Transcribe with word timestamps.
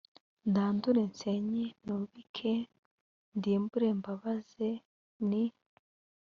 ndandure 0.49 1.01
nsenye 1.11 1.63
nubike 1.85 2.53
ndimbure 3.37 3.87
mbabaze 3.99 4.69
ni 5.29 5.43